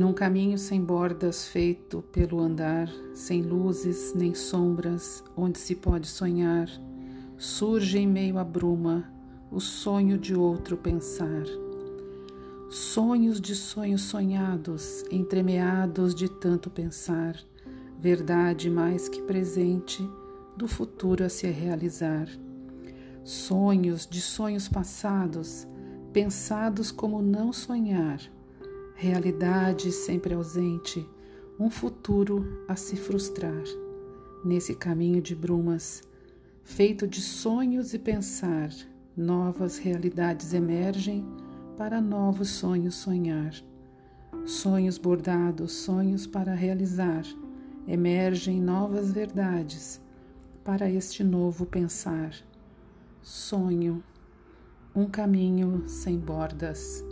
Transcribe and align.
Num 0.00 0.14
caminho 0.14 0.56
sem 0.56 0.82
bordas 0.82 1.46
feito 1.46 2.00
pelo 2.10 2.40
andar, 2.40 2.88
sem 3.12 3.42
luzes 3.42 4.14
nem 4.14 4.34
sombras, 4.34 5.22
onde 5.36 5.58
se 5.58 5.74
pode 5.74 6.06
sonhar, 6.06 6.70
surge 7.36 7.98
em 7.98 8.06
meio 8.06 8.38
à 8.38 8.42
bruma 8.42 9.12
o 9.52 9.60
sonho 9.60 10.16
de 10.16 10.34
outro 10.34 10.78
pensar. 10.78 11.44
Sonhos 12.70 13.38
de 13.42 13.54
sonhos 13.54 14.00
sonhados, 14.00 15.04
entremeados 15.10 16.14
de 16.14 16.30
tanto 16.30 16.70
pensar, 16.70 17.36
verdade 17.98 18.70
mais 18.70 19.06
que 19.06 19.20
presente 19.20 20.02
do 20.56 20.66
futuro 20.66 21.24
a 21.24 21.28
se 21.28 21.46
realizar. 21.46 22.26
Sonhos 23.22 24.06
de 24.06 24.22
sonhos 24.22 24.66
passados, 24.66 25.68
pensados 26.10 26.90
como 26.90 27.20
não 27.20 27.52
sonhar, 27.52 28.18
realidade 29.00 29.90
sempre 29.92 30.34
ausente, 30.34 31.08
um 31.58 31.70
futuro 31.70 32.62
a 32.68 32.76
se 32.76 32.96
frustrar. 32.96 33.64
Nesse 34.44 34.74
caminho 34.74 35.22
de 35.22 35.34
brumas, 35.34 36.02
feito 36.62 37.08
de 37.08 37.22
sonhos 37.22 37.94
e 37.94 37.98
pensar, 37.98 38.68
novas 39.16 39.78
realidades 39.78 40.52
emergem 40.52 41.24
para 41.78 41.98
novos 41.98 42.50
sonhos 42.50 42.94
sonhar. 42.96 43.54
Sonhos 44.44 44.98
bordados, 44.98 45.72
sonhos 45.72 46.26
para 46.26 46.52
realizar, 46.54 47.24
emergem 47.88 48.60
novas 48.60 49.10
verdades 49.10 49.98
para 50.62 50.90
este 50.90 51.24
novo 51.24 51.64
pensar. 51.64 52.34
Sonho, 53.22 54.04
um 54.94 55.06
caminho 55.06 55.88
sem 55.88 56.18
bordas. 56.18 57.02